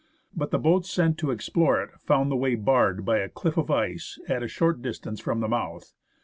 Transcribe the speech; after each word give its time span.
But 0.35 0.49
the 0.49 0.57
boats 0.57 0.89
sent 0.89 1.19
to 1.19 1.29
explore 1.29 1.79
it 1.83 1.91
found 1.99 2.31
the 2.31 2.35
way 2.35 2.55
barred 2.55 3.05
by 3.05 3.19
a 3.19 3.29
cliff 3.29 3.55
of 3.55 3.69
ice 3.69 4.17
at 4.27 4.41
a 4.41 4.47
short 4.47 4.81
distance 4.81 5.19
from 5.19 5.41
the 5.41 5.47
mouth. 5.47 5.93